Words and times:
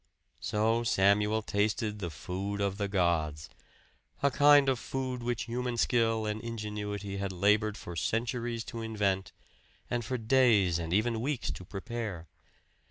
So 0.39 0.81
Samuel 0.83 1.43
tasted 1.43 1.99
the 1.99 2.09
food 2.09 2.59
of 2.59 2.79
the 2.79 2.87
gods; 2.87 3.49
a 4.23 4.31
kind 4.31 4.67
of 4.67 4.79
food 4.79 5.21
which 5.21 5.43
human 5.43 5.77
skill 5.77 6.25
and 6.25 6.41
ingenuity 6.41 7.17
had 7.17 7.31
labored 7.31 7.77
for 7.77 7.95
centuries 7.95 8.63
to 8.63 8.81
invent, 8.81 9.31
and 9.91 10.03
for 10.03 10.17
days 10.17 10.79
and 10.79 10.91
even 10.91 11.21
weeks 11.21 11.51
to 11.51 11.63
prepare. 11.63 12.27